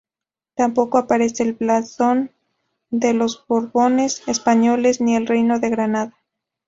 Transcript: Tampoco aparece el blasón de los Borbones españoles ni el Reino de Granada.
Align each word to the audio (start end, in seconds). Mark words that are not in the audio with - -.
Tampoco 0.55 0.97
aparece 0.97 1.43
el 1.43 1.53
blasón 1.53 2.31
de 2.89 3.13
los 3.13 3.45
Borbones 3.47 4.27
españoles 4.27 4.99
ni 4.99 5.15
el 5.15 5.27
Reino 5.27 5.59
de 5.59 5.69
Granada. 5.69 6.15